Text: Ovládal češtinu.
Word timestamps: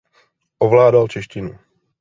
Ovládal 0.59 1.07
češtinu. 1.07 1.59